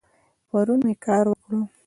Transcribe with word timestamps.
پرون 0.49 0.79
می 0.87 0.95
کار 1.05 1.25
وکړ 1.27 1.53